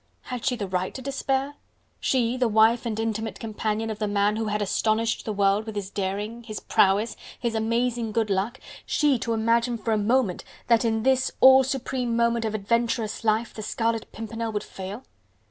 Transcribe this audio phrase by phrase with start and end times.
[0.23, 1.53] Had she the right to despair?
[1.99, 5.75] She, the wife and intimate companion of the man who had astonished the world with
[5.75, 10.83] his daring, his prowess, his amazing good luck, she to imagine for a moment that
[10.83, 15.03] in this all supreme moment of adventurous life the Scarlet Pimpernel would fail!